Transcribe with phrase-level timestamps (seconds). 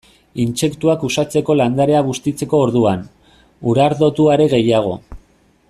[0.43, 3.05] Intsektuak uxatzeko landarea bustitzeko orduan,
[3.73, 4.99] urardotu are gehiago.